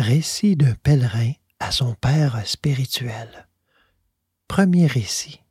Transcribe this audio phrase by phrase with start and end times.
[0.00, 3.46] Récit d'un pèlerin à son père spirituel.
[4.48, 5.42] Premier récit.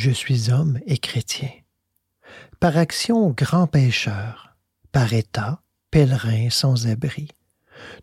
[0.00, 1.50] Je suis homme et chrétien.
[2.58, 4.56] Par action, grand pécheur.
[4.92, 7.28] Par état, pèlerin sans abri.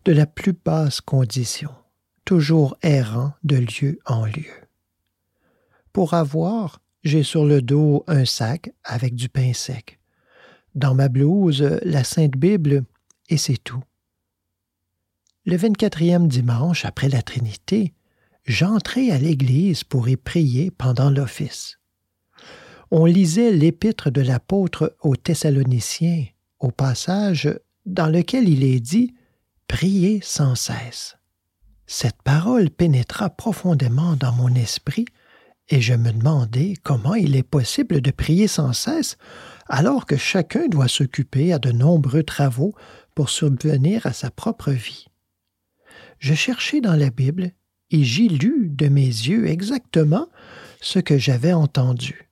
[0.04, 1.72] De la plus basse condition,
[2.24, 4.54] toujours errant de lieu en lieu.
[5.92, 9.98] Pour avoir, j'ai sur le dos un sac avec du pain sec.
[10.76, 12.84] Dans ma blouse, la Sainte Bible,
[13.28, 13.82] et c'est tout.
[15.46, 17.92] Le 24e dimanche après la Trinité,
[18.46, 21.78] j'entrai à l'église pour y prier pendant l'office.
[22.90, 26.24] On lisait l'épître de l'apôtre aux Thessaloniciens,
[26.58, 29.14] au passage dans lequel il est dit
[29.66, 31.18] Priez sans cesse.
[31.86, 35.04] Cette parole pénétra profondément dans mon esprit,
[35.68, 39.18] et je me demandais comment il est possible de prier sans cesse
[39.68, 42.74] alors que chacun doit s'occuper à de nombreux travaux
[43.14, 45.08] pour subvenir à sa propre vie.
[46.18, 47.52] Je cherchai dans la Bible
[47.90, 50.28] et j'y lus de mes yeux exactement
[50.80, 52.27] ce que j'avais entendu.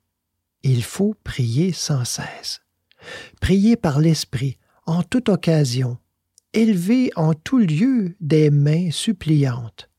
[0.69, 2.59] Il faut prier sans cesse.
[3.39, 5.97] Prier par l'Esprit, en toute occasion,
[6.51, 9.89] élever en tout lieu des mains suppliantes.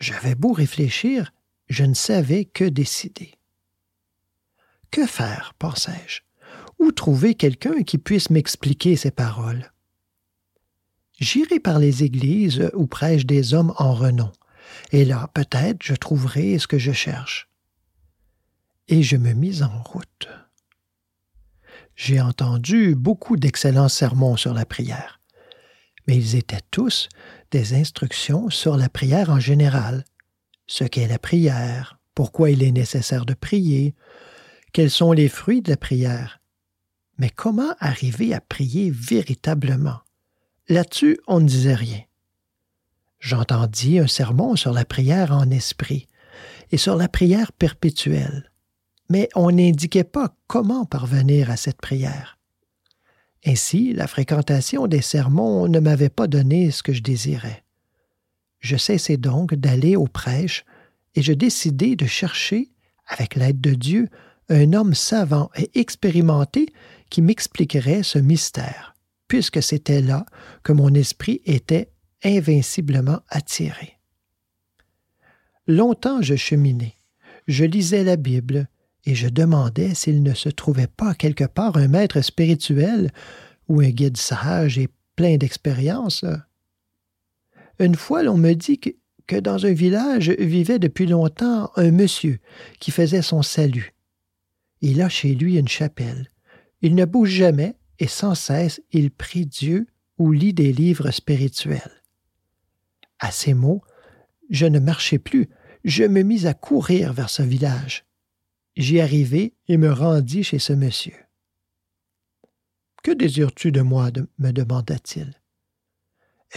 [0.00, 1.34] J'avais beau réfléchir,
[1.68, 3.34] je ne savais que décider.
[4.90, 6.22] Que faire, pensai-je
[6.78, 9.70] Où trouver quelqu'un qui puisse m'expliquer ces paroles?
[11.18, 14.32] J'irai par les églises où prêchent des hommes en renom,
[14.90, 17.49] et là, peut-être, je trouverai ce que je cherche.
[18.92, 20.28] Et je me mis en route.
[21.94, 25.20] J'ai entendu beaucoup d'excellents sermons sur la prière,
[26.08, 27.08] mais ils étaient tous
[27.52, 30.04] des instructions sur la prière en général,
[30.66, 33.94] ce qu'est la prière, pourquoi il est nécessaire de prier,
[34.72, 36.40] quels sont les fruits de la prière.
[37.18, 40.00] Mais comment arriver à prier véritablement
[40.68, 42.00] Là-dessus, on ne disait rien.
[43.20, 46.08] J'entendis un sermon sur la prière en esprit
[46.72, 48.49] et sur la prière perpétuelle,
[49.10, 52.38] mais on n'indiquait pas comment parvenir à cette prière.
[53.44, 57.64] Ainsi, la fréquentation des sermons ne m'avait pas donné ce que je désirais.
[58.60, 60.64] Je cessai donc d'aller aux prêches
[61.14, 62.70] et je décidai de chercher,
[63.06, 64.08] avec l'aide de Dieu,
[64.48, 66.72] un homme savant et expérimenté
[67.10, 68.94] qui m'expliquerait ce mystère,
[69.26, 70.24] puisque c'était là
[70.62, 71.90] que mon esprit était
[72.22, 73.98] invinciblement attiré.
[75.66, 76.94] Longtemps je cheminais,
[77.48, 78.68] je lisais la Bible,
[79.06, 83.10] et je demandais s'il ne se trouvait pas quelque part un maître spirituel
[83.68, 86.24] ou un guide sage et plein d'expérience.
[87.78, 88.90] Une fois, l'on me dit que,
[89.40, 92.40] dans un village vivait depuis longtemps un monsieur
[92.80, 93.94] qui faisait son salut.
[94.80, 96.30] Il a chez lui une chapelle.
[96.82, 99.86] Il ne bouge jamais et sans cesse il prie Dieu
[100.18, 102.02] ou lit des livres spirituels.
[103.20, 103.82] À ces mots,
[104.48, 105.48] je ne marchais plus,
[105.84, 108.04] je me mis à courir vers ce village.
[108.80, 111.12] J'y arrivai et me rendis chez ce monsieur.
[113.02, 114.08] Que désires-tu de moi
[114.38, 115.34] me demanda-t-il.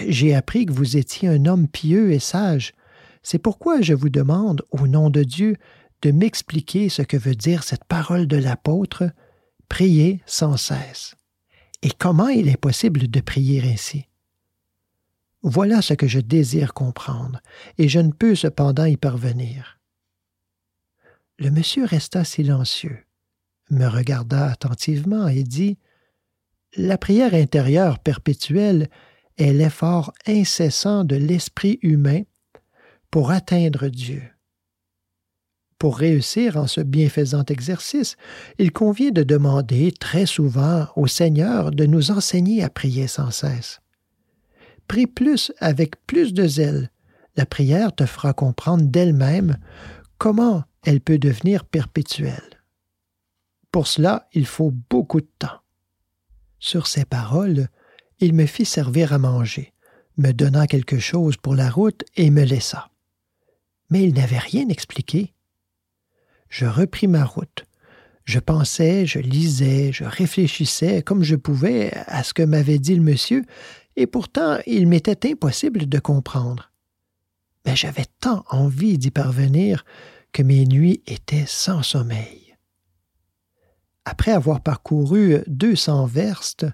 [0.08, 2.76] J'ai appris que vous étiez un homme pieux et sage.
[3.24, 5.58] C'est pourquoi je vous demande, au nom de Dieu,
[6.02, 9.04] de m'expliquer ce que veut dire cette parole de l'apôtre
[9.68, 11.16] Priez sans cesse.
[11.82, 14.08] Et comment il est possible de prier ainsi?
[15.42, 17.42] Voilà ce que je désire comprendre,
[17.78, 19.83] et je ne peux cependant y parvenir.
[21.40, 23.00] Le monsieur resta silencieux,
[23.72, 25.80] me regarda attentivement et dit
[26.76, 28.88] La prière intérieure perpétuelle
[29.38, 32.22] est l'effort incessant de l'esprit humain
[33.10, 34.22] pour atteindre Dieu.
[35.80, 38.16] Pour réussir en ce bienfaisant exercice,
[38.60, 43.82] il convient de demander très souvent au Seigneur de nous enseigner à prier sans cesse.
[44.88, 46.92] Prie plus avec plus de zèle.
[47.36, 49.58] La prière te fera comprendre d'elle-même
[50.20, 52.64] comment elle peut devenir perpétuelle.
[53.72, 55.62] Pour cela, il faut beaucoup de temps.
[56.60, 57.68] Sur ces paroles,
[58.20, 59.74] il me fit servir à manger,
[60.18, 62.90] me donna quelque chose pour la route et me laissa.
[63.90, 65.34] Mais il n'avait rien expliqué.
[66.50, 67.66] Je repris ma route.
[68.26, 73.02] Je pensais, je lisais, je réfléchissais comme je pouvais à ce que m'avait dit le
[73.02, 73.44] monsieur,
[73.96, 76.72] et pourtant il m'était impossible de comprendre.
[77.66, 79.84] Mais j'avais tant envie d'y parvenir
[80.34, 82.56] que mes nuits étaient sans sommeil.
[84.06, 86.66] Après avoir parcouru deux cents verstes,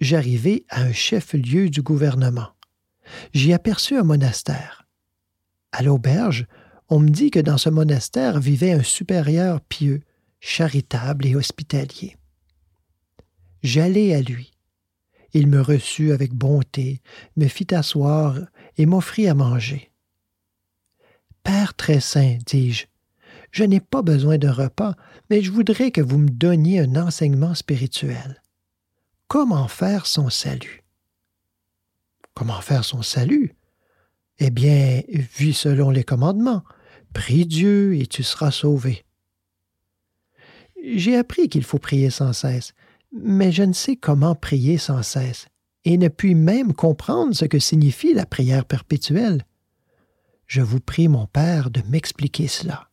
[0.00, 2.50] j'arrivai à un chef-lieu du gouvernement.
[3.34, 4.86] J'y aperçus un monastère.
[5.72, 6.46] À l'auberge,
[6.88, 10.02] on me dit que dans ce monastère vivait un supérieur pieux,
[10.40, 12.16] charitable et hospitalier.
[13.62, 14.52] J'allai à lui.
[15.32, 17.00] Il me reçut avec bonté,
[17.36, 18.38] me fit asseoir
[18.76, 19.91] et m'offrit à manger.
[21.42, 22.86] Père très saint, dis-je,
[23.50, 24.94] je n'ai pas besoin d'un repas,
[25.28, 28.42] mais je voudrais que vous me donniez un enseignement spirituel.
[29.28, 30.82] Comment faire son salut?
[32.34, 33.54] Comment faire son salut?
[34.38, 36.62] Eh bien, vis selon les commandements.
[37.12, 39.04] Prie Dieu et tu seras sauvé.
[40.94, 42.72] J'ai appris qu'il faut prier sans cesse,
[43.12, 45.46] mais je ne sais comment prier sans cesse,
[45.84, 49.44] et ne puis même comprendre ce que signifie la prière perpétuelle.
[50.52, 52.90] Je vous prie, mon Père, de m'expliquer cela.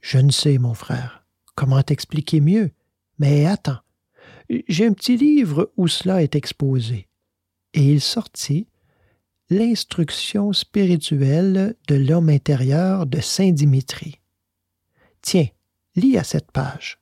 [0.00, 2.72] Je ne sais, mon frère, comment t'expliquer mieux,
[3.20, 3.78] mais attends.
[4.66, 7.06] J'ai un petit livre où cela est exposé.
[7.74, 8.66] Et il sortit
[9.50, 14.20] L'instruction spirituelle de l'homme intérieur de Saint Dimitri.
[15.22, 15.46] Tiens,
[15.94, 16.98] lis à cette page.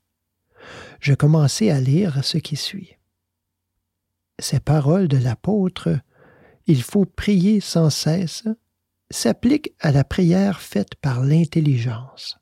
[1.01, 2.99] Je commençai à lire ce qui suit.
[4.39, 5.99] Ces paroles de l'apôtre
[6.67, 8.45] Il faut prier sans cesse
[9.11, 12.39] s'appliquent à la prière faite par l'intelligence.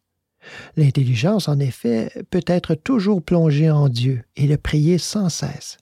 [0.76, 5.78] L'intelligence, en effet, peut être toujours plongée en Dieu et le prier sans cesse.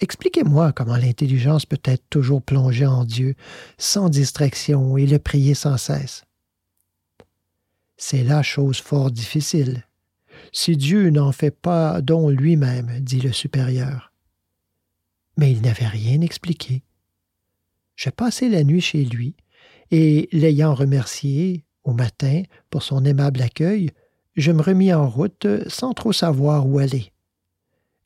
[0.00, 3.34] Expliquez-moi comment l'intelligence peut être toujours plongée en Dieu,
[3.78, 6.24] sans distraction, et le prier sans cesse.
[7.96, 9.84] C'est la chose fort difficile.
[10.52, 14.12] Si Dieu n'en fait pas don lui-même, dit le supérieur.
[15.36, 16.84] Mais il n'avait rien expliqué.
[17.98, 19.34] Je passai la nuit chez lui,
[19.90, 23.90] et l'ayant remercié au matin pour son aimable accueil,
[24.36, 27.10] je me remis en route sans trop savoir où aller.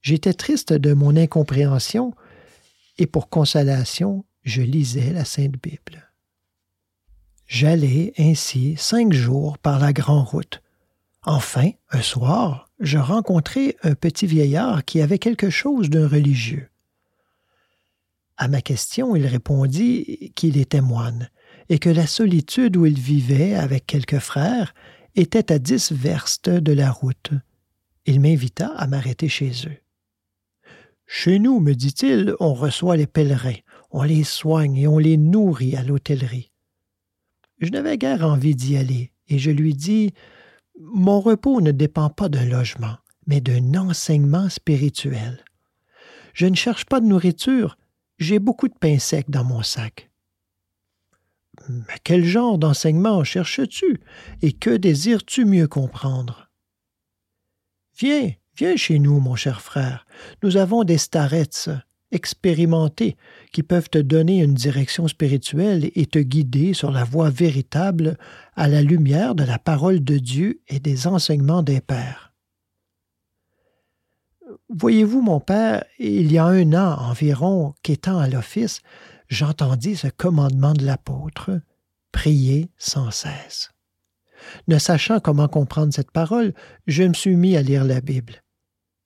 [0.01, 2.15] J'étais triste de mon incompréhension,
[2.97, 6.11] et pour consolation, je lisais la Sainte Bible.
[7.47, 10.63] J'allais ainsi cinq jours par la grande route.
[11.23, 16.72] Enfin, un soir, je rencontrai un petit vieillard qui avait quelque chose d'un religieux.
[18.43, 21.31] À ma question, il répondit qu'il était moine,
[21.69, 24.75] et que la solitude où il vivait avec quelques frères
[25.15, 27.31] était à dix verstes de la route.
[28.05, 29.79] Il m'invita à m'arrêter chez eux.
[31.07, 33.61] Chez nous, me dit-il, on reçoit les pèlerins,
[33.93, 36.51] on les soigne et on les nourrit à l'hôtellerie.
[37.61, 40.15] Je n'avais guère envie d'y aller, et je lui dis
[40.81, 45.45] Mon repos ne dépend pas d'un logement, mais d'un enseignement spirituel.
[46.35, 47.77] Je ne cherche pas de nourriture,
[48.23, 50.11] j'ai beaucoup de pain sec dans mon sac.
[51.69, 54.01] Mais quel genre d'enseignement cherches-tu,
[54.41, 56.51] et que désires-tu mieux comprendre?
[57.99, 60.07] Viens, Viens chez nous, mon cher frère.
[60.43, 61.71] Nous avons des starets
[62.11, 63.17] expérimentés
[63.51, 68.19] qui peuvent te donner une direction spirituelle et te guider sur la voie véritable
[68.55, 72.32] à la lumière de la parole de Dieu et des enseignements des pères.
[74.69, 78.81] Voyez-vous, mon père, il y a un an environ qu'étant à l'office,
[79.29, 81.61] j'entendis ce commandement de l'apôtre
[82.13, 83.71] Priez sans cesse.
[84.69, 86.53] Ne sachant comment comprendre cette parole,
[86.87, 88.43] je me suis mis à lire la Bible.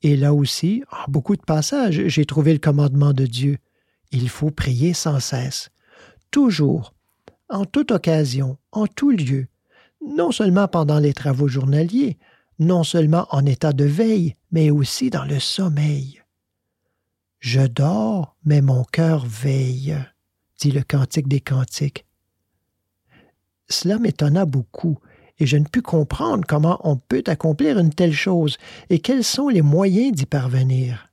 [0.02, 3.58] Et là aussi, en beaucoup de passages, j'ai trouvé le commandement de Dieu.
[4.10, 5.70] Il faut prier sans cesse,
[6.30, 6.94] toujours,
[7.48, 9.46] en toute occasion, en tout lieu,
[10.06, 12.18] non seulement pendant les travaux journaliers,
[12.58, 16.22] non seulement en état de veille, mais aussi dans le sommeil.
[17.38, 19.96] Je dors, mais mon cœur veille,
[20.58, 22.06] dit le Cantique des Cantiques.
[23.68, 24.98] Cela m'étonna beaucoup,
[25.38, 28.56] et je ne pus comprendre comment on peut accomplir une telle chose
[28.88, 31.12] et quels sont les moyens d'y parvenir.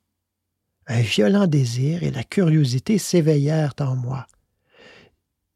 [0.88, 4.28] Un violent désir et la curiosité s'éveillèrent en moi.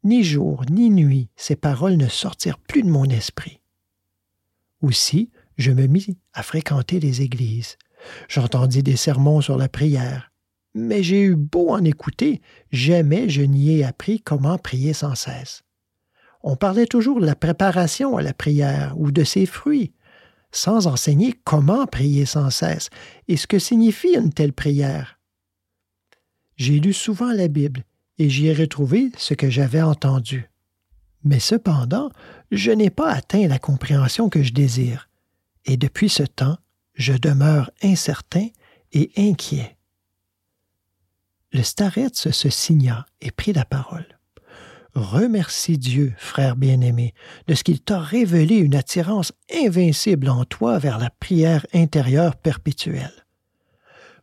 [0.04, 3.60] Ni jour ni nuit ces paroles ne sortirent plus de mon esprit.
[4.80, 7.76] Aussi, je me mis à fréquenter les églises.
[8.28, 10.32] J'entendis des sermons sur la prière,
[10.74, 12.40] mais j'ai eu beau en écouter,
[12.72, 15.64] jamais je n'y ai appris comment prier sans cesse
[16.42, 19.92] on parlait toujours de la préparation à la prière ou de ses fruits,
[20.50, 22.90] sans enseigner comment prier sans cesse
[23.26, 25.18] et ce que signifie une telle prière.
[26.56, 27.84] J'ai lu souvent la Bible
[28.18, 30.50] et j'y ai retrouvé ce que j'avais entendu.
[31.24, 32.10] Mais cependant,
[32.50, 35.07] je n'ai pas atteint la compréhension que je désire,
[35.68, 36.56] et depuis ce temps,
[36.94, 38.48] je demeure incertain
[38.92, 39.76] et inquiet.
[41.52, 44.18] Le starets se signa et prit la parole.
[44.94, 47.14] Remercie Dieu, frère bien-aimé,
[47.46, 53.26] de ce qu'il t'a révélé une attirance invincible en toi vers la prière intérieure perpétuelle.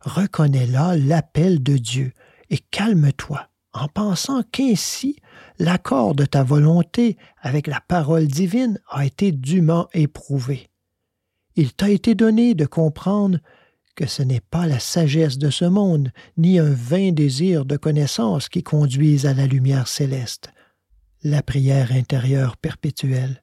[0.02, 2.12] Reconnais là l'appel de Dieu
[2.50, 5.16] et calme-toi en pensant qu'ainsi
[5.58, 10.68] l'accord de ta volonté avec la parole divine a été dûment éprouvé.
[11.56, 13.38] Il t'a été donné de comprendre
[13.94, 18.50] que ce n'est pas la sagesse de ce monde, ni un vain désir de connaissance
[18.50, 20.50] qui conduisent à la lumière céleste,
[21.22, 23.42] la prière intérieure perpétuelle,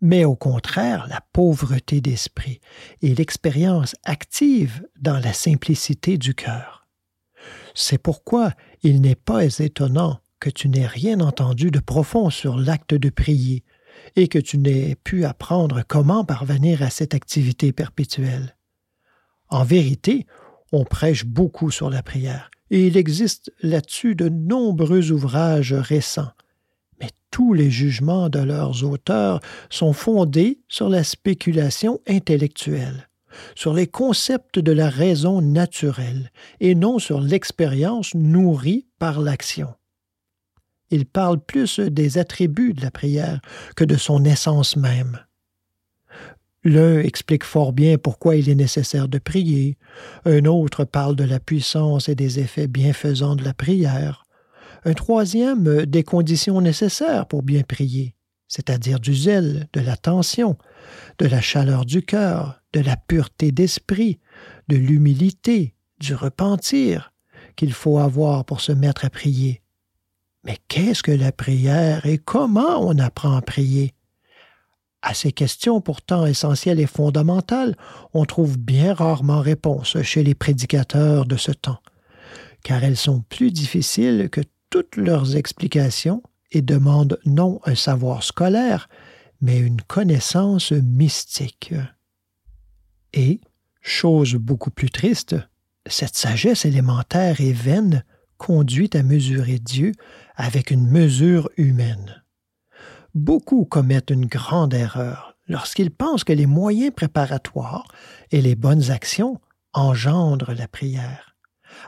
[0.00, 2.60] mais au contraire la pauvreté d'esprit
[3.02, 6.86] et l'expérience active dans la simplicité du cœur.
[7.74, 12.94] C'est pourquoi il n'est pas étonnant que tu n'aies rien entendu de profond sur l'acte
[12.94, 13.64] de prier,
[14.16, 18.56] et que tu n'aies pu apprendre comment parvenir à cette activité perpétuelle.
[19.48, 20.26] En vérité,
[20.72, 26.32] on prêche beaucoup sur la prière, et il existe là-dessus de nombreux ouvrages récents,
[27.00, 33.08] mais tous les jugements de leurs auteurs sont fondés sur la spéculation intellectuelle,
[33.54, 36.30] sur les concepts de la raison naturelle,
[36.60, 39.74] et non sur l'expérience nourrie par l'action.
[40.92, 43.40] Ils parlent plus des attributs de la prière
[43.76, 45.18] que de son essence même.
[46.64, 49.78] L'un explique fort bien pourquoi il est nécessaire de prier,
[50.26, 54.24] un autre parle de la puissance et des effets bienfaisants de la prière,
[54.84, 58.14] un troisième des conditions nécessaires pour bien prier,
[58.46, 60.58] c'est-à-dire du zèle, de l'attention,
[61.18, 64.20] de la chaleur du cœur, de la pureté d'esprit,
[64.68, 67.14] de l'humilité, du repentir
[67.56, 69.61] qu'il faut avoir pour se mettre à prier.
[70.44, 73.94] Mais qu'est-ce que la prière et comment on apprend à prier?
[75.02, 77.76] À ces questions pourtant essentielles et fondamentales,
[78.14, 81.80] on trouve bien rarement réponse chez les prédicateurs de ce temps,
[82.62, 86.22] car elles sont plus difficiles que toutes leurs explications
[86.52, 88.88] et demandent non un savoir scolaire,
[89.40, 91.74] mais une connaissance mystique.
[93.12, 93.40] Et,
[93.80, 95.36] chose beaucoup plus triste,
[95.86, 98.04] cette sagesse élémentaire et vaine
[98.42, 99.92] conduit à mesurer Dieu
[100.34, 102.24] avec une mesure humaine.
[103.14, 107.86] Beaucoup commettent une grande erreur lorsqu'ils pensent que les moyens préparatoires
[108.32, 109.40] et les bonnes actions
[109.72, 111.36] engendrent la prière,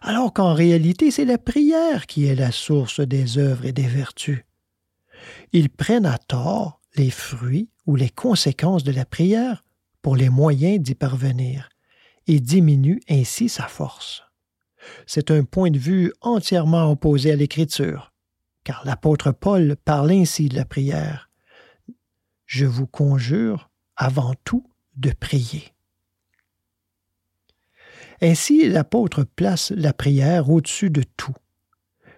[0.01, 4.45] alors qu'en réalité c'est la prière qui est la source des œuvres et des vertus.
[5.53, 9.65] Ils prennent à tort les fruits ou les conséquences de la prière
[10.03, 11.69] pour les moyens d'y parvenir,
[12.29, 14.23] et diminuent ainsi sa force.
[15.07, 18.13] C'est un point de vue entièrement opposé à l'Écriture,
[18.65, 21.31] car l'apôtre Paul parle ainsi de la prière.
[22.47, 25.73] Je vous conjure avant tout de prier.
[28.21, 31.35] Ainsi l'apôtre place la prière au-dessus de tout.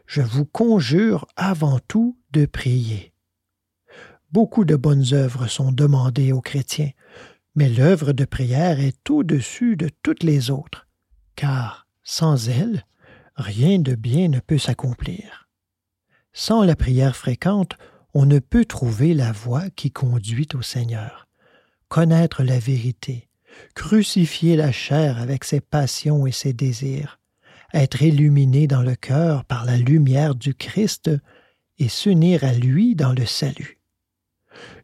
[0.07, 3.13] Je vous conjure avant tout de prier.
[4.31, 6.91] Beaucoup de bonnes œuvres sont demandées aux chrétiens,
[7.55, 10.87] mais l'œuvre de prière est au-dessus de toutes les autres,
[11.35, 12.87] car sans elle,
[13.35, 15.49] rien de bien ne peut s'accomplir.
[16.33, 17.73] Sans la prière fréquente,
[18.15, 21.27] on ne peut trouver la voie qui conduit au Seigneur,
[21.89, 23.29] connaître la vérité,
[23.75, 27.19] crucifier la chair avec ses passions et ses désirs,
[27.75, 31.11] être illuminé dans le cœur par la lumière du Christ
[31.79, 33.81] et s'unir à lui dans le salut.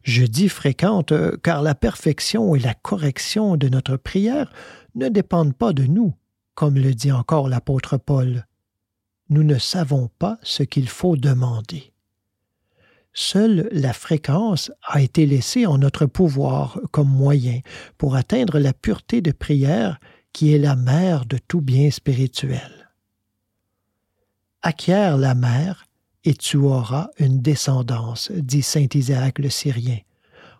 [0.03, 4.51] Je dis fréquente car la perfection et la correction de notre prière
[4.95, 6.13] ne dépendent pas de nous,
[6.55, 8.45] comme le dit encore l'apôtre Paul,
[9.29, 11.93] nous ne savons pas ce qu'il faut demander.
[13.13, 17.59] Seule la fréquence a été laissée en notre pouvoir comme moyen
[17.97, 19.99] pour atteindre la pureté de prière
[20.33, 22.89] qui est la mère de tout bien spirituel.
[24.63, 25.85] Acquiert la mère
[26.23, 29.99] et tu auras une descendance, dit saint Isaac le Syrien,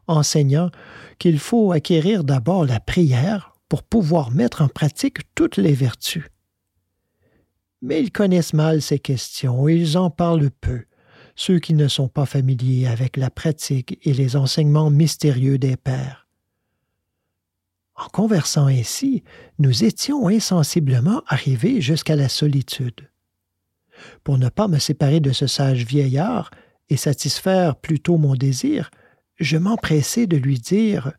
[0.07, 0.69] enseignant
[1.17, 6.25] qu'il faut acquérir d'abord la prière pour pouvoir mettre en pratique toutes les vertus.
[7.81, 10.83] Mais ils connaissent mal ces questions et ils en parlent peu,
[11.35, 16.27] ceux qui ne sont pas familiers avec la pratique et les enseignements mystérieux des pères.
[17.95, 19.23] En conversant ainsi,
[19.57, 23.09] nous étions insensiblement arrivés jusqu'à la solitude.
[24.23, 26.51] Pour ne pas me séparer de ce sage vieillard
[26.89, 28.91] et satisfaire plutôt mon désir,
[29.39, 31.13] je m'empressai de lui dire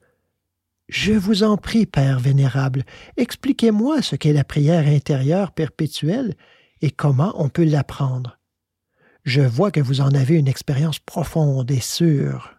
[0.89, 2.85] je vous en prie, Père vénérable,
[3.17, 6.35] expliquez-moi ce qu'est la prière intérieure perpétuelle
[6.83, 8.39] et comment on peut l'apprendre.
[9.25, 12.55] Je vois que vous en avez une expérience profonde et sûre.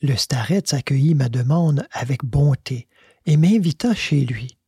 [0.00, 2.88] Le starets accueillit ma demande avec bonté
[3.26, 4.58] et m'invita chez lui.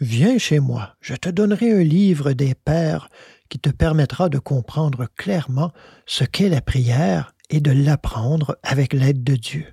[0.00, 3.08] Viens chez moi, je te donnerai un livre des pères
[3.48, 5.72] qui te permettra de comprendre clairement
[6.06, 9.66] ce qu'est la prière et de l'apprendre avec l'aide de Dieu.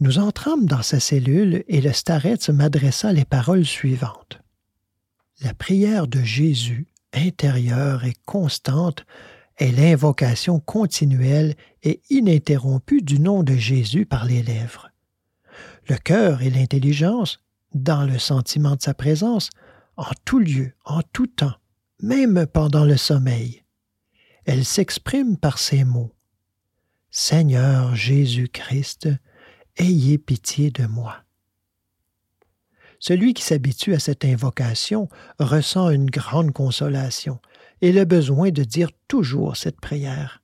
[0.00, 4.40] Nous entrâmes dans sa cellule et le starets m'adressa les paroles suivantes.
[5.40, 9.04] La prière de Jésus, intérieure et constante,
[9.58, 14.90] est l'invocation continuelle et ininterrompue du nom de Jésus par les lèvres.
[15.88, 17.40] Le cœur et l'intelligence,
[17.72, 19.50] dans le sentiment de sa présence,
[19.96, 21.54] en tout lieu, en tout temps,
[22.02, 23.62] même pendant le sommeil.
[24.44, 26.12] Elle s'exprime par ces mots.
[27.10, 29.08] Seigneur Jésus-Christ,
[29.76, 31.16] Ayez pitié de moi.
[33.00, 37.40] Celui qui s'habitue à cette invocation ressent une grande consolation
[37.80, 40.42] et le besoin de dire toujours cette prière.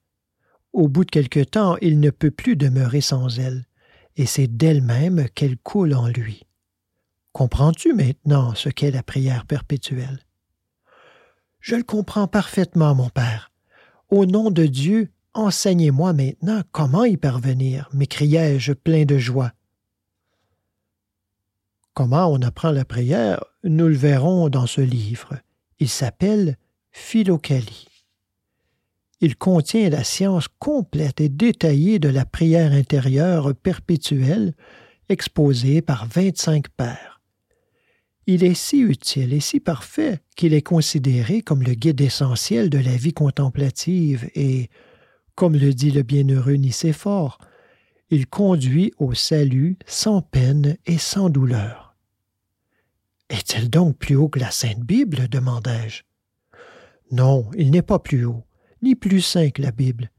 [0.72, 3.66] Au bout de quelque temps, il ne peut plus demeurer sans elle,
[4.16, 6.42] et c'est d'elle-même qu'elle coule en lui.
[7.32, 10.20] Comprends-tu maintenant ce qu'est la prière perpétuelle?
[11.60, 13.52] Je le comprends parfaitement, mon Père.
[14.08, 19.52] Au nom de Dieu, Enseignez-moi maintenant comment y parvenir, m'écriai-je plein de joie.
[21.94, 25.38] Comment on apprend la prière, nous le verrons dans ce livre.
[25.78, 26.56] Il s'appelle
[26.90, 27.86] Philocalie.
[29.20, 34.54] Il contient la science complète et détaillée de la prière intérieure perpétuelle
[35.08, 37.20] exposée par vingt-cinq pères.
[38.26, 42.78] Il est si utile et si parfait qu'il est considéré comme le guide essentiel de
[42.78, 44.70] la vie contemplative et,
[45.40, 47.38] comme le dit le bienheureux Nicéphore,
[48.10, 51.96] il conduit au salut sans peine et sans douleur.
[53.30, 55.28] Est-il donc plus haut que la Sainte Bible?
[55.28, 56.02] demandai-je.
[57.10, 58.44] Non, il n'est pas plus haut,
[58.82, 60.10] ni plus saint que la Bible,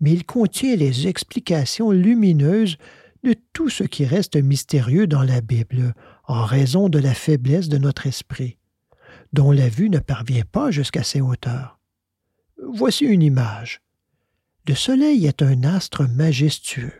[0.00, 2.78] mais il contient les explications lumineuses
[3.22, 5.92] de tout ce qui reste mystérieux dans la Bible,
[6.26, 8.56] en raison de la faiblesse de notre esprit,
[9.34, 11.78] dont la vue ne parvient pas jusqu'à ces hauteurs.
[12.66, 13.82] Voici une image.
[14.70, 16.92] Le soleil est un astre majestueux,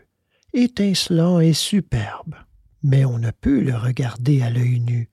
[0.53, 2.35] étincelant et superbe,
[2.83, 5.09] mais on ne peut le regarder à l'œil nu.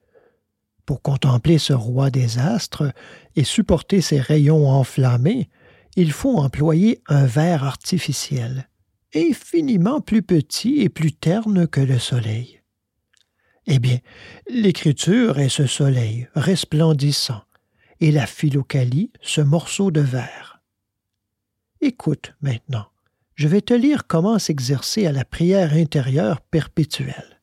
[0.84, 2.92] Pour contempler ce roi des astres
[3.36, 5.50] et supporter ses rayons enflammés,
[5.94, 8.68] il faut employer un verre artificiel,
[9.14, 12.60] infiniment plus petit et plus terne que le soleil.
[13.68, 13.98] Eh bien,
[14.50, 17.44] l'écriture est ce soleil resplendissant,
[18.00, 20.47] et la philocalie ce morceau de verre.
[21.80, 22.86] Écoute maintenant,
[23.34, 27.40] je vais te lire comment s'exercer à la prière intérieure perpétuelle.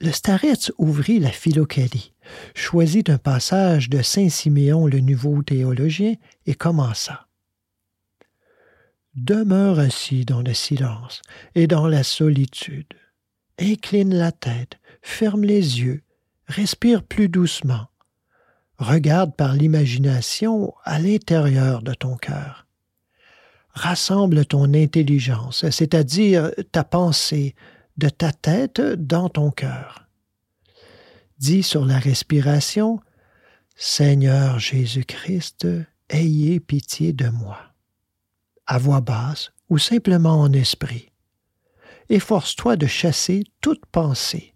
[0.00, 2.12] Le starets ouvrit la Philocalie,
[2.54, 7.26] choisit un passage de Saint Siméon le nouveau théologien et commença.
[9.14, 11.22] Demeure assis dans le silence
[11.54, 12.92] et dans la solitude.
[13.58, 16.02] Incline la tête, ferme les yeux,
[16.46, 17.86] respire plus doucement,
[18.78, 22.66] Regarde par l'imagination à l'intérieur de ton cœur.
[23.70, 27.54] Rassemble ton intelligence, c'est-à-dire ta pensée,
[27.96, 30.06] de ta tête dans ton cœur.
[31.38, 33.00] Dis sur la respiration,
[33.74, 35.66] Seigneur Jésus-Christ,
[36.08, 37.58] ayez pitié de moi.
[38.66, 41.10] À voix basse ou simplement en esprit.
[42.08, 44.54] Efforce-toi de chasser toute pensée.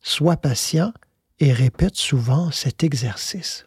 [0.00, 0.92] Sois patient
[1.38, 3.66] et répète souvent cet exercice.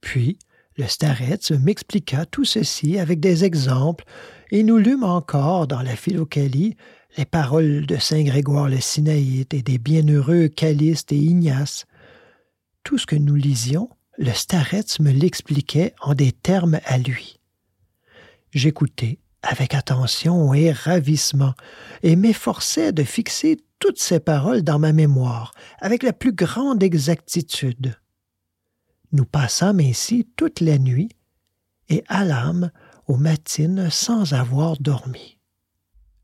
[0.00, 0.38] Puis,
[0.76, 4.04] le starets m'expliqua tout ceci avec des exemples,
[4.50, 6.76] et nous lûmes encore dans la Philocalie
[7.16, 11.86] les paroles de saint Grégoire le Sinaïte et des bienheureux Caliste et Ignace.
[12.84, 17.40] Tout ce que nous lisions, le starets me l'expliquait en des termes à lui.
[18.52, 21.54] J'écoutais avec attention et ravissement,
[22.02, 27.96] et m'efforçais de fixer toutes ces paroles dans ma mémoire avec la plus grande exactitude.
[29.12, 31.08] Nous passâmes ainsi toute la nuit
[31.88, 32.70] et allâmes
[33.06, 35.38] aux matines sans avoir dormi.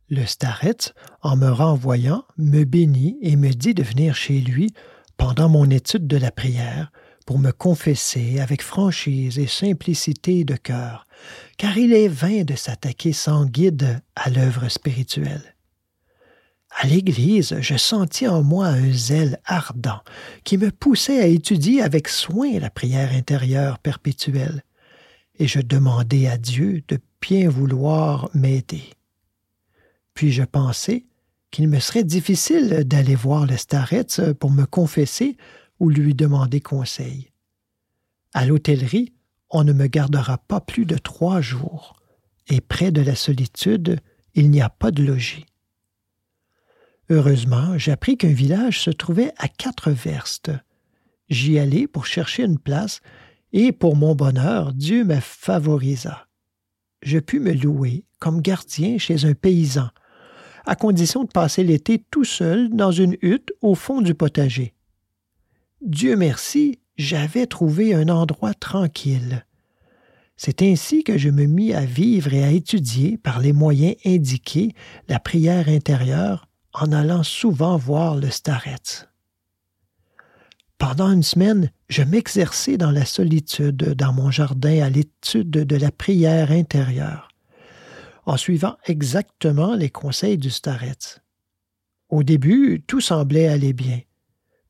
[0.08, 4.72] Le starets, en me renvoyant, me bénit et me dit de venir chez lui
[5.16, 6.92] pendant mon étude de la prière
[7.26, 11.06] pour me confesser avec franchise et simplicité de cœur,
[11.58, 15.56] car il est vain de s'attaquer sans guide à l'œuvre spirituelle.
[16.70, 20.02] À l'Église, je sentis en moi un zèle ardent
[20.44, 24.62] qui me poussait à étudier avec soin la prière intérieure perpétuelle,
[25.38, 28.84] et je demandai à Dieu de bien vouloir m'aider.
[30.14, 31.06] Puis je pensai
[31.50, 35.36] qu'il me serait difficile d'aller voir le starets pour me confesser
[35.78, 37.30] ou lui demander conseil.
[38.32, 39.12] À l'hôtellerie,
[39.50, 41.96] on ne me gardera pas plus de trois jours,
[42.48, 44.00] et près de la solitude,
[44.34, 45.46] il n'y a pas de logis.
[47.08, 50.50] Heureusement, j'appris qu'un village se trouvait à quatre verstes.
[51.28, 53.00] J'y allai pour chercher une place,
[53.52, 56.26] et pour mon bonheur, Dieu me favorisa.
[57.02, 59.88] Je pus me louer comme gardien chez un paysan,
[60.66, 64.75] à condition de passer l'été tout seul dans une hutte au fond du potager.
[65.82, 69.44] Dieu merci, j'avais trouvé un endroit tranquille.
[70.36, 74.74] C'est ainsi que je me mis à vivre et à étudier, par les moyens indiqués,
[75.08, 79.06] la prière intérieure en allant souvent voir le starets.
[80.78, 85.90] Pendant une semaine, je m'exerçais dans la solitude, dans mon jardin, à l'étude de la
[85.90, 87.28] prière intérieure,
[88.26, 91.20] en suivant exactement les conseils du starets.
[92.10, 94.00] Au début, tout semblait aller bien.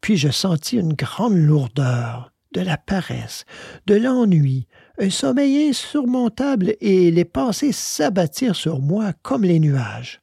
[0.00, 3.44] Puis je sentis une grande lourdeur, de la paresse,
[3.87, 4.66] de l'ennui,
[4.98, 10.22] un sommeil insurmontable et les pensées s'abattirent sur moi comme les nuages.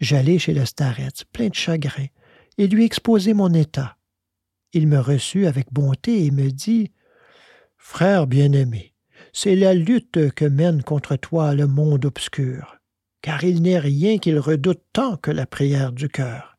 [0.00, 2.06] J'allai chez le starets, plein de chagrin,
[2.58, 3.96] et lui exposai mon état.
[4.72, 6.90] Il me reçut avec bonté et me dit
[7.76, 8.94] Frère bien-aimé,
[9.32, 12.78] c'est la lutte que mène contre toi le monde obscur,
[13.20, 16.55] car il n'est rien qu'il redoute tant que la prière du cœur.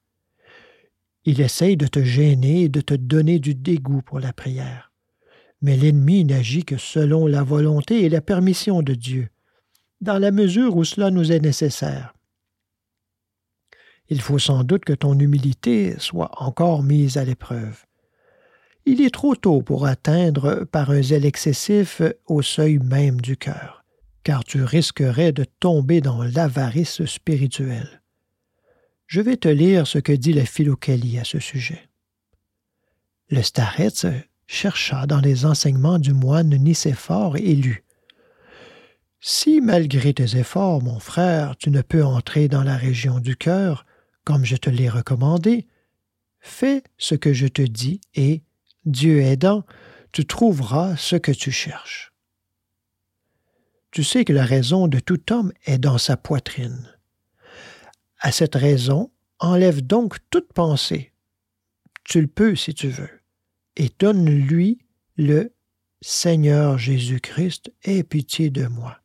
[1.30, 4.94] Il essaye de te gêner et de te donner du dégoût pour la prière.
[5.62, 9.28] Mais l'ennemi n'agit que selon la volonté et la permission de Dieu,
[10.00, 12.14] dans la mesure où cela nous est nécessaire.
[14.08, 17.84] Il faut sans doute que ton humilité soit encore mise à l'épreuve.
[18.86, 23.84] Il est trop tôt pour atteindre par un zèle excessif au seuil même du cœur,
[24.24, 28.02] car tu risquerais de tomber dans l'avarice spirituelle.
[29.08, 31.90] Je vais te lire ce que dit la Philocalie à ce sujet.
[33.30, 34.06] Le starets
[34.48, 37.86] chercha dans les enseignements du moine Nicéphore et lut.
[39.22, 43.86] Si, malgré tes efforts, mon frère, tu ne peux entrer dans la région du cœur,
[44.26, 45.68] comme je te l'ai recommandé,
[46.40, 48.44] fais ce que je te dis et,
[48.86, 49.64] Dieu aidant,
[50.12, 52.14] tu trouveras ce que tu cherches.
[53.92, 56.97] Tu sais que la raison de tout homme est dans sa poitrine.
[58.20, 61.12] À cette raison, enlève donc toute pensée.
[62.04, 63.10] Tu le peux si tu veux.
[63.76, 64.80] Et donne-lui
[65.18, 65.54] le
[66.02, 68.98] Seigneur Jésus-Christ, aie pitié de moi.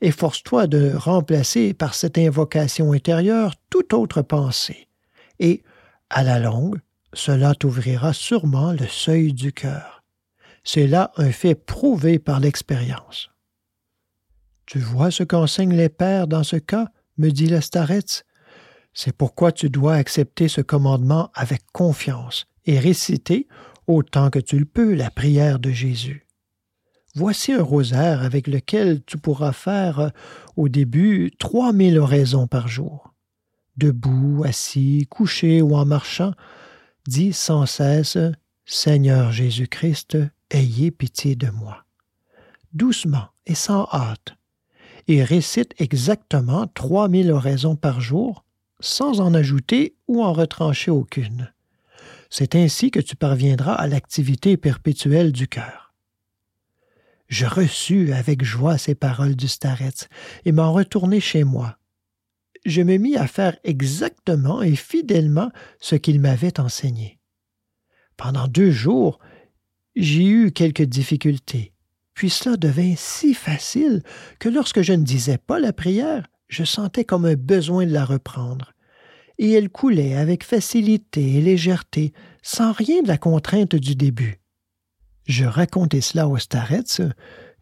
[0.00, 4.88] Efforce-toi de remplacer par cette invocation intérieure toute autre pensée.
[5.38, 5.62] Et,
[6.10, 6.80] à la longue,
[7.12, 10.04] cela t'ouvrira sûrement le seuil du cœur.
[10.64, 13.30] C'est là un fait prouvé par l'expérience.
[14.66, 17.60] Tu vois ce qu'enseignent les pères dans ce cas me dit le
[18.98, 23.46] C'est pourquoi tu dois accepter ce commandement avec confiance et réciter,
[23.86, 26.26] autant que tu le peux, la prière de Jésus.
[27.14, 30.08] Voici un rosaire avec lequel tu pourras faire euh,
[30.56, 33.12] au début trois mille oraisons par jour.
[33.76, 36.32] Debout, assis, couché ou en marchant,
[37.06, 38.16] dis sans cesse
[38.64, 40.16] Seigneur Jésus-Christ,
[40.50, 41.84] ayez pitié de moi.
[42.72, 44.36] Doucement et sans hâte,
[45.06, 48.45] et récite exactement trois mille oraisons par jour,
[48.80, 51.52] sans en ajouter ou en retrancher aucune.
[52.30, 55.94] C'est ainsi que tu parviendras à l'activité perpétuelle du cœur.
[57.28, 60.08] Je reçus avec joie ces paroles du starets
[60.44, 61.78] et m'en retournai chez moi.
[62.64, 67.18] Je me mis à faire exactement et fidèlement ce qu'il m'avait enseigné.
[68.16, 69.18] Pendant deux jours,
[69.94, 71.72] j'y eus quelques difficultés,
[72.14, 74.02] puis cela devint si facile
[74.38, 78.04] que lorsque je ne disais pas la prière, je sentais comme un besoin de la
[78.04, 78.72] reprendre.
[79.38, 84.40] Et elle coulait avec facilité et légèreté, sans rien de la contrainte du début.
[85.26, 87.02] Je racontai cela au starets,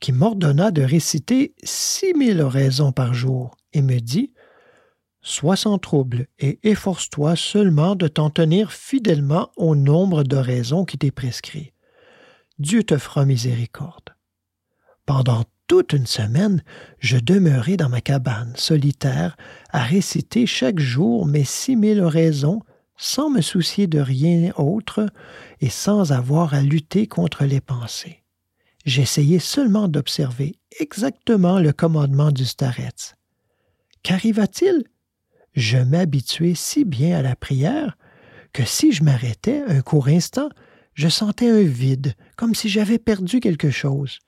[0.01, 4.33] qui m'ordonna de réciter six mille oraisons par jour, et me dit
[5.23, 11.11] Sois sans trouble et efforce-toi seulement de t'en tenir fidèlement au nombre d'oraisons qui t'est
[11.11, 11.73] prescrit.
[12.59, 14.15] Dieu te fera miséricorde.
[15.07, 16.63] Pendant toute une semaine,
[16.99, 19.37] je demeurai dans ma cabane solitaire
[19.71, 22.61] à réciter chaque jour mes six mille oraisons
[22.97, 25.07] sans me soucier de rien autre
[25.61, 28.23] et sans avoir à lutter contre les pensées.
[28.85, 33.15] J'essayais seulement d'observer exactement le commandement du starets.
[34.03, 34.85] Qu'arriva-t-il?
[35.55, 37.97] Je m'habituais si bien à la prière
[38.53, 40.51] que si je m'arrêtais un court instant,
[40.95, 44.19] je sentais un vide, comme si j'avais perdu quelque chose.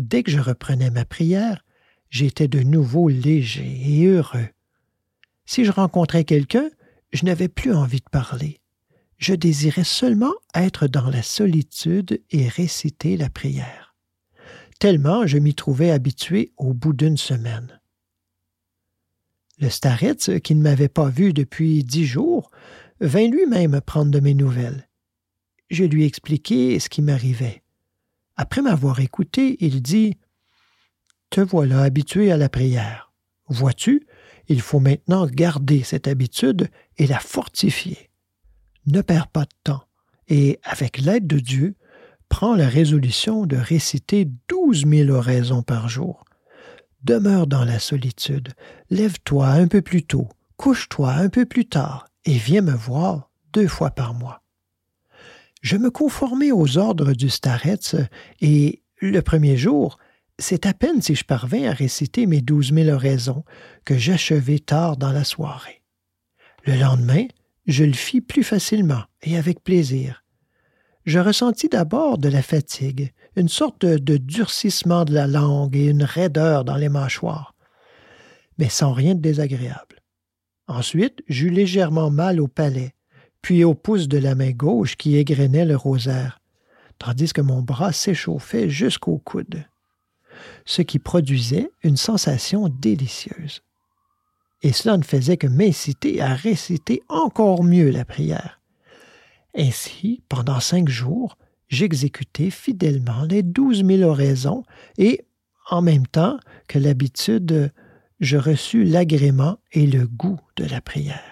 [0.00, 1.64] Dès que je reprenais ma prière,
[2.08, 4.48] j'étais de nouveau léger et heureux.
[5.44, 6.68] Si je rencontrais quelqu'un,
[7.12, 8.60] je n'avais plus envie de parler.
[9.18, 13.94] Je désirais seulement être dans la solitude et réciter la prière.
[14.78, 17.78] tellement je m'y trouvais habitué au bout d'une semaine.
[19.58, 22.50] Le Staretz, qui ne m'avait pas vu depuis dix jours,
[23.00, 24.88] vint lui-même prendre de mes nouvelles.
[25.68, 27.62] Je lui expliquai ce qui m'arrivait.
[28.40, 30.16] Après m'avoir écouté, il dit
[31.28, 33.12] Te voilà habitué à la prière.
[33.48, 34.06] Vois-tu,
[34.48, 38.08] il faut maintenant garder cette habitude et la fortifier.
[38.86, 39.84] Ne perds pas de temps
[40.26, 41.76] et, avec l'aide de Dieu,
[42.30, 46.24] prends la résolution de réciter douze mille oraisons par jour.
[47.04, 48.54] Demeure dans la solitude,
[48.88, 53.68] lève-toi un peu plus tôt, couche-toi un peu plus tard et viens me voir deux
[53.68, 54.39] fois par mois.
[55.60, 57.96] Je me conformais aux ordres du Staretz
[58.40, 59.98] et, le premier jour,
[60.38, 63.44] c'est à peine si je parvins à réciter mes douze mille oraisons
[63.84, 65.82] que j'achevai tard dans la soirée.
[66.64, 67.26] Le lendemain,
[67.66, 70.24] je le fis plus facilement et avec plaisir.
[71.04, 76.04] Je ressentis d'abord de la fatigue, une sorte de, durcissement de la langue et une
[76.04, 77.54] raideur dans les mâchoires,
[78.58, 80.02] mais sans rien de désagréable.
[80.68, 82.94] Ensuite, j'eus légèrement mal au palais,
[83.42, 86.40] puis au pouce de la main gauche qui égrenait le rosaire,
[86.98, 89.64] tandis que mon bras s'échauffait jusqu'au coude,
[90.64, 93.62] ce qui produisait une sensation délicieuse.
[94.62, 98.60] Et cela ne faisait que m'inciter à réciter encore mieux la prière.
[99.56, 101.36] Ainsi, pendant cinq jours,
[101.68, 104.64] j'exécutai fidèlement les douze mille oraisons
[104.98, 105.24] et,
[105.70, 107.72] en même temps que l'habitude,
[108.20, 111.29] je reçus l'agrément et le goût de la prière.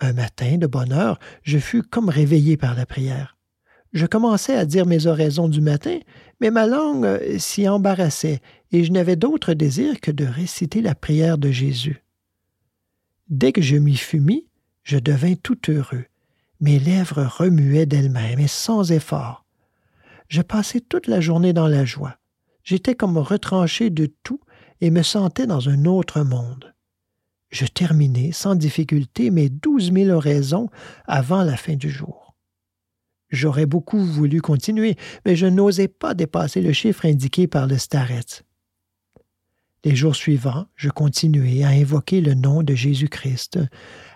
[0.00, 3.36] Un matin, de bonne heure, je fus comme réveillé par la prière.
[3.92, 5.98] Je commençais à dire mes oraisons du matin,
[6.40, 8.40] mais ma langue euh, s'y embarrassait,
[8.72, 12.04] et je n'avais d'autre désir que de réciter la prière de Jésus.
[13.28, 14.46] Dès que je m'y fus mis,
[14.84, 16.04] je devins tout heureux.
[16.60, 19.44] Mes lèvres remuaient d'elles-mêmes et sans effort.
[20.28, 22.16] Je passais toute la journée dans la joie.
[22.62, 24.40] J'étais comme retranché de tout
[24.80, 26.74] et me sentais dans un autre monde.
[27.50, 30.68] Je terminai sans difficulté mes douze mille oraisons
[31.06, 32.34] avant la fin du jour.
[33.30, 38.44] J'aurais beaucoup voulu continuer, mais je n'osais pas dépasser le chiffre indiqué par le starets.
[39.84, 43.58] Les jours suivants, je continuai à invoquer le nom de Jésus-Christ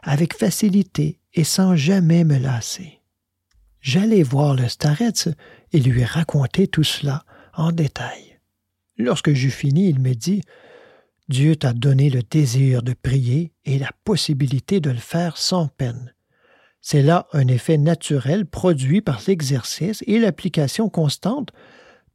[0.02, 3.00] avec facilité et sans jamais me lasser.
[3.80, 5.28] J'allais voir le starets
[5.72, 8.38] et lui raconter tout cela en détail.
[8.96, 10.42] Lorsque j'eus fini, il me dit
[11.28, 16.12] Dieu t'a donné le désir de prier et la possibilité de le faire sans peine.
[16.82, 21.50] C'est là un effet naturel produit par l'exercice et l'application constante,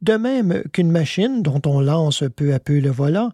[0.00, 3.32] de même qu'une machine dont on lance peu à peu le volant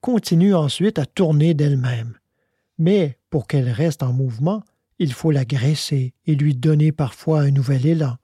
[0.00, 2.14] continue ensuite à tourner d'elle-même.
[2.78, 4.62] Mais pour qu'elle reste en mouvement,
[4.98, 8.16] il faut la graisser et lui donner parfois un nouvel élan.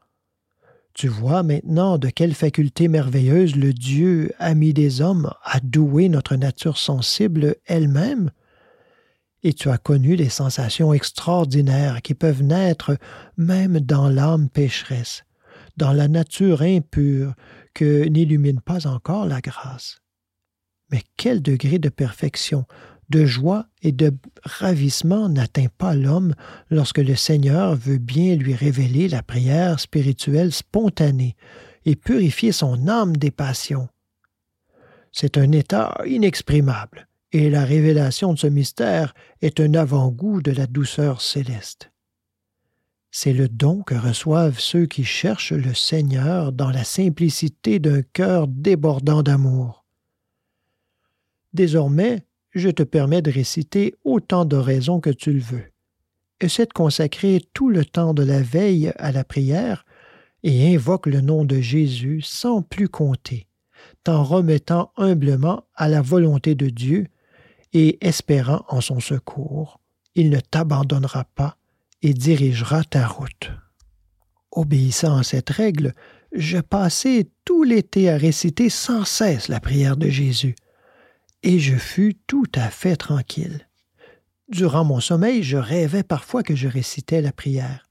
[0.96, 6.36] Tu vois maintenant de quelle faculté merveilleuse le Dieu, ami des hommes, a doué notre
[6.36, 8.30] nature sensible elle-même
[9.42, 12.96] et tu as connu les sensations extraordinaires qui peuvent naître
[13.36, 15.24] même dans l'âme pécheresse,
[15.76, 17.34] dans la nature impure
[17.74, 20.00] que n'illumine pas encore la grâce.
[20.90, 22.64] Mais quel degré de perfection,
[23.10, 24.12] de joie et de
[24.44, 26.34] ravissement n'atteint pas l'homme
[26.70, 31.36] lorsque le Seigneur veut bien lui révéler la prière spirituelle spontanée
[31.84, 33.88] et purifier son âme des passions.
[35.12, 40.66] C'est un état inexprimable, et la révélation de ce mystère est un avant-goût de la
[40.66, 41.90] douceur céleste.
[43.10, 48.46] C'est le don que reçoivent ceux qui cherchent le Seigneur dans la simplicité d'un cœur
[48.46, 49.86] débordant d'amour.
[51.54, 52.25] Désormais,
[52.56, 55.64] je te permets de réciter autant d'oraisons que tu le veux.
[56.40, 59.84] Essaie de consacrer tout le temps de la veille à la prière
[60.42, 63.46] et invoque le nom de Jésus sans plus compter,
[64.04, 67.06] t'en remettant humblement à la volonté de Dieu
[67.74, 69.80] et espérant en son secours,
[70.14, 71.58] il ne t'abandonnera pas
[72.00, 73.50] et dirigera ta route.
[74.50, 75.92] Obéissant à cette règle,
[76.32, 80.54] je passai tout l'été à réciter sans cesse la prière de Jésus,
[81.46, 83.66] et je fus tout à fait tranquille.
[84.50, 87.88] Durant mon sommeil, je rêvais parfois que je récitais la prière,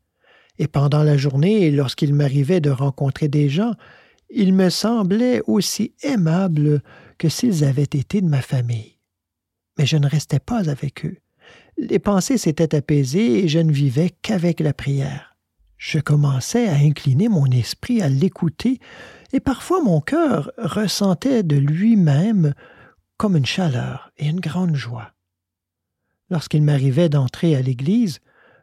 [0.59, 3.73] et pendant la journée, lorsqu'il m'arrivait de rencontrer des gens,
[4.29, 6.83] ils me semblaient aussi aimables
[7.17, 8.95] que s'ils avaient été de ma famille
[9.77, 11.17] mais je ne restais pas avec eux.
[11.77, 15.35] Les pensées s'étaient apaisées et je ne vivais qu'avec la prière.
[15.77, 18.79] Je commençais à incliner mon esprit à l'écouter,
[19.33, 22.53] et parfois mon cœur ressentait de lui-même
[23.17, 25.11] comme une chaleur et une grande joie.
[26.29, 28.19] Lorsqu'il m'arrivait d'entrer à l'église,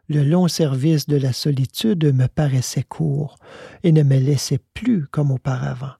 [0.08, 3.36] le long service de la solitude me paraissait court
[3.82, 5.92] et ne me laissait plus comme auparavant.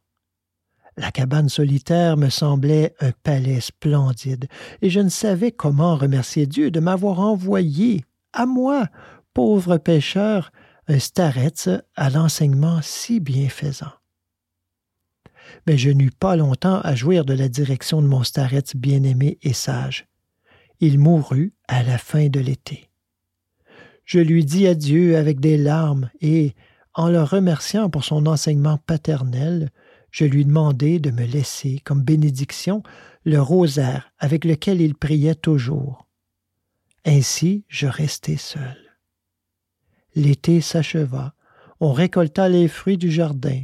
[0.97, 4.47] La cabane solitaire me semblait un palais splendide,
[4.83, 8.88] et je ne savais comment remercier Dieu de m'avoir envoyé, à moi,
[9.33, 10.53] pauvre pêcheur,
[10.88, 13.93] un starets à l'enseignement si bienfaisant.
[15.66, 19.52] Mais je n'eus pas longtemps à jouir de la direction de mon starets bien-aimé et
[19.52, 20.07] sage.
[20.81, 22.90] Il mourut à la fin de l'été.
[24.05, 26.55] Je lui dis adieu avec des larmes et,
[26.94, 29.70] en le remerciant pour son enseignement paternel,
[30.11, 32.83] je lui demandai de me laisser comme bénédiction
[33.24, 36.07] le rosaire avec lequel il priait toujours.
[37.05, 38.76] Ainsi je restai seul.
[40.14, 41.35] L'été s'acheva,
[41.81, 43.62] on récolta les fruits du jardin.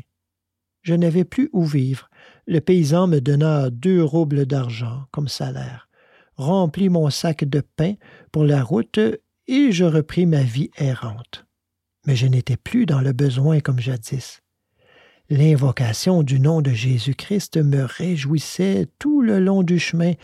[0.89, 2.09] Je n'avais plus où vivre.
[2.47, 5.87] Le paysan me donna deux roubles d'argent comme salaire,
[6.37, 7.97] remplit mon sac de pain
[8.33, 8.99] pour la route
[9.49, 11.45] et je repris ma vie errante.
[12.07, 14.41] Mais je n'étais plus dans le besoin comme jadis.
[15.29, 20.15] L'invocation du nom de Jésus-Christ me réjouissait tout le long du chemin,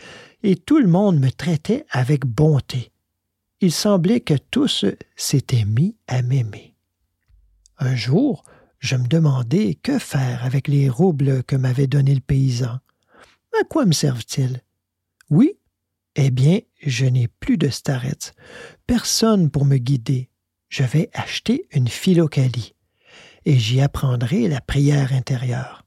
[0.41, 2.91] et tout le monde me traitait avec bonté.
[3.61, 4.83] Il semblait que tous
[5.15, 6.73] s'étaient mis à m'aimer.
[7.77, 8.43] Un jour,
[8.85, 12.79] je me demandais que faire avec les roubles que m'avait donnés le paysan.
[13.59, 14.61] À quoi me servent-ils?
[15.31, 15.57] Oui,
[16.15, 18.35] eh bien, je n'ai plus de starets,
[18.85, 20.29] personne pour me guider.
[20.69, 22.75] Je vais acheter une philocalie
[23.45, 25.83] et j'y apprendrai la prière intérieure.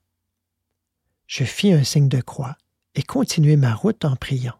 [1.28, 2.56] Je fis un signe de croix
[2.96, 4.58] et continuai ma route en priant.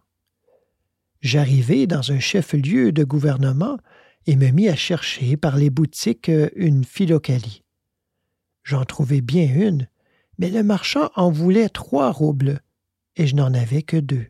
[1.22, 3.78] J'arrivai dans un chef-lieu de gouvernement
[4.26, 7.64] et me mis à chercher par les boutiques une philocalie.
[8.68, 9.88] J'en trouvai bien une,
[10.36, 12.60] mais le marchand en voulait trois roubles,
[13.16, 14.26] et je n'en avais que deux.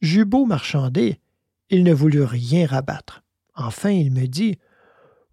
[0.00, 1.20] J'eus beau marchander,
[1.68, 3.22] il ne voulut rien rabattre.
[3.54, 4.56] Enfin, il me dit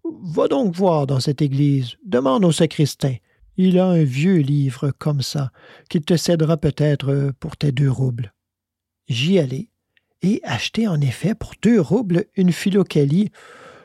[0.04, 3.14] Va donc voir dans cette église, demande au sacristain.
[3.56, 5.50] Il a un vieux livre comme ça,
[5.88, 8.34] qu'il te cédera peut-être pour tes deux roubles.
[9.08, 9.70] J'y allai,
[10.20, 13.30] et achetai en effet pour deux roubles une philocalie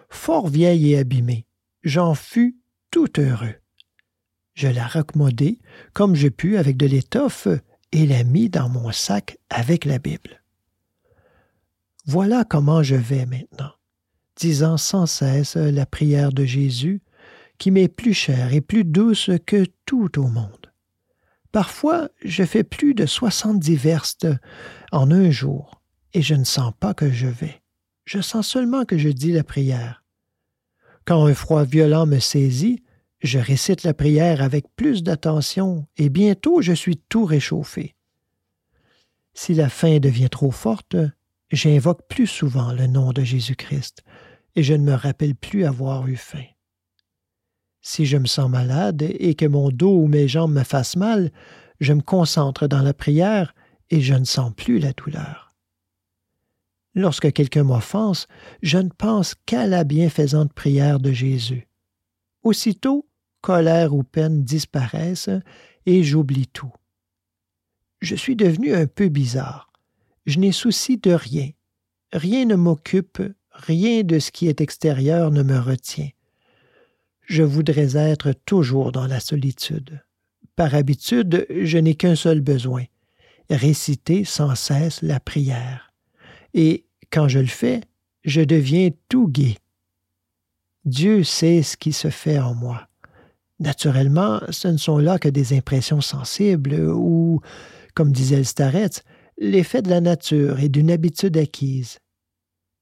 [0.09, 1.45] fort vieille et abîmée.
[1.83, 2.57] J'en fus
[2.91, 3.60] tout heureux.
[4.61, 5.57] Je la raccommodai
[5.93, 7.47] comme je pus avec de l'étoffe
[7.91, 10.43] et la mis dans mon sac avec la Bible.
[12.05, 13.71] Voilà comment je vais maintenant
[14.35, 17.01] disant sans cesse la prière de Jésus,
[17.57, 20.71] qui m'est plus chère et plus douce que tout au monde.
[21.51, 24.27] Parfois, je fais plus de soixante-dix verstes
[24.91, 25.81] en un jour,
[26.13, 27.63] et je ne sens pas que je vais.
[28.05, 30.03] Je sens seulement que je dis la prière.
[31.05, 32.83] Quand un froid violent me saisit,
[33.21, 37.95] je récite la prière avec plus d'attention, et bientôt je suis tout réchauffé.
[39.33, 40.95] Si la faim devient trop forte,
[41.51, 44.03] j'invoque plus souvent le nom de Jésus-Christ,
[44.55, 46.45] et je ne me rappelle plus avoir eu faim.
[47.81, 51.31] Si je me sens malade et que mon dos ou mes jambes me fassent mal,
[51.79, 53.55] je me concentre dans la prière
[53.89, 55.55] et je ne sens plus la douleur.
[56.93, 58.27] Lorsque quelqu'un m'offense,
[58.61, 61.67] je ne pense qu'à la bienfaisante prière de Jésus.
[62.43, 63.07] Aussitôt,
[63.41, 65.29] colère ou peine disparaissent
[65.85, 66.71] et j'oublie tout.
[68.01, 69.71] Je suis devenu un peu bizarre.
[70.25, 71.49] Je n'ai souci de rien.
[72.13, 73.21] Rien ne m'occupe
[73.53, 76.09] rien de ce qui est extérieur ne me retient.
[77.21, 80.03] Je voudrais être toujours dans la solitude.
[80.55, 82.83] Par habitude, je n'ai qu'un seul besoin,
[83.49, 85.93] réciter sans cesse la prière.
[86.53, 87.81] Et quand je le fais,
[88.23, 89.57] je deviens tout gai.
[90.85, 92.87] Dieu sait ce qui se fait en moi.
[93.61, 97.39] Naturellement, ce ne sont là que des impressions sensibles ou,
[97.93, 99.01] comme disait le Starets,
[99.37, 101.99] l'effet de la nature et d'une habitude acquise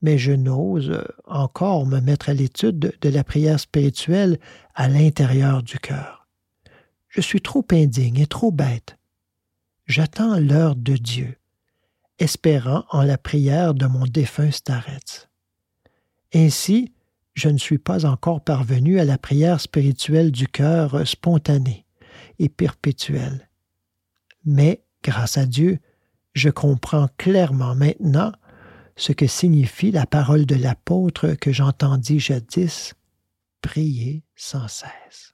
[0.02, 4.40] mais je n'ose encore me mettre à l'étude de la prière spirituelle
[4.76, 6.28] à l'intérieur du cœur.
[7.10, 8.98] Je suis trop indigne et trop bête.
[9.88, 11.38] J'attends l'heure de Dieu,
[12.20, 15.28] espérant en la prière de mon défunt Starets.
[16.34, 16.94] Ainsi,
[17.40, 21.86] je ne suis pas encore parvenu à la prière spirituelle du cœur spontanée
[22.38, 23.50] et perpétuelle.
[24.44, 25.80] Mais, grâce à Dieu,
[26.34, 28.34] je comprends clairement maintenant
[28.98, 32.94] ce que signifie la parole de l'apôtre que j'entendis jadis,
[33.62, 35.34] prier sans cesse.